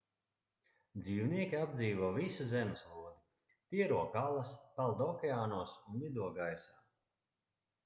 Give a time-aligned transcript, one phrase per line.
[1.01, 3.13] dzīvnieki apdzīvo visu zemeslodi
[3.75, 6.83] tie rok alas peld okeānos un lido gaisā